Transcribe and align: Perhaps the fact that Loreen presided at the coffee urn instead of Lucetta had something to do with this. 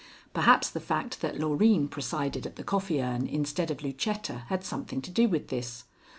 Perhaps 0.33 0.71
the 0.71 0.79
fact 0.79 1.21
that 1.21 1.37
Loreen 1.39 1.87
presided 1.87 2.47
at 2.47 2.55
the 2.55 2.63
coffee 2.63 2.99
urn 3.03 3.27
instead 3.27 3.69
of 3.69 3.83
Lucetta 3.83 4.45
had 4.47 4.63
something 4.63 4.99
to 4.99 5.11
do 5.11 5.27
with 5.29 5.49
this. 5.49 5.83